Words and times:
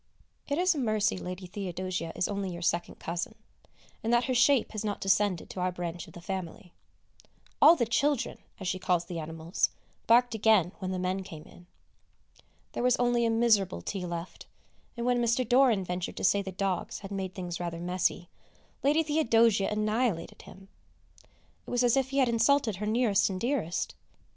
It 0.47 0.57
is 0.57 0.73
a 0.73 0.79
mercy 0.79 1.15
Lady 1.15 1.45
Theodosia 1.45 2.11
is 2.15 2.27
only 2.27 2.49
your 2.51 2.63
second 2.63 2.95
cousin, 2.95 3.35
and 4.03 4.11
that 4.11 4.23
her 4.23 4.33
shape 4.33 4.71
has 4.71 4.83
not 4.83 4.99
descended 4.99 5.47
to 5.51 5.59
our 5.59 5.71
branch 5.71 6.07
of 6.07 6.13
the 6.13 6.21
family. 6.21 6.73
All 7.61 7.75
the 7.75 7.85
"children" 7.85 8.39
as 8.59 8.67
she 8.67 8.79
calls 8.79 9.05
the 9.05 9.19
animals 9.19 9.69
barked 10.07 10.33
again 10.33 10.71
when 10.79 10.89
the 10.89 10.97
men 10.97 11.21
came 11.21 11.43
in. 11.43 11.67
There 12.71 12.81
was 12.81 12.95
only 12.97 13.27
a 13.27 13.29
miserable 13.29 13.83
tea 13.83 14.07
left, 14.07 14.47
and, 14.97 15.05
when 15.05 15.21
Mr. 15.23 15.47
Doran 15.47 15.83
ventured 15.83 16.17
to 16.17 16.23
say 16.23 16.41
the 16.41 16.51
dogs 16.51 17.01
had 17.01 17.11
made 17.11 17.35
things 17.35 17.59
rather 17.59 17.79
messy, 17.79 18.27
Lady 18.81 19.03
Theodosia 19.03 19.67
annihilated 19.69 20.41
him. 20.41 20.67
It 21.67 21.69
was 21.69 21.83
as 21.83 21.95
if 21.95 22.09
he 22.09 22.17
had 22.17 22.27
insulted 22.27 22.77
her 22.77 22.87
nearest 22.87 23.29
and 23.29 23.39
dearest! 23.39 23.93